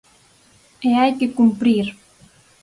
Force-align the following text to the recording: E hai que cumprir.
E 0.87 0.89
hai 0.99 1.11
que 1.19 1.33
cumprir. 1.37 1.85